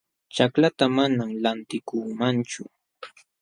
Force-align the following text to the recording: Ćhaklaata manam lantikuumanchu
Ćhaklaata 0.35 0.85
manam 0.97 1.29
lantikuumanchu 1.43 2.61